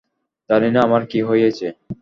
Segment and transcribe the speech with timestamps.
[0.49, 1.67] জানি না আমার কী হয়েছে!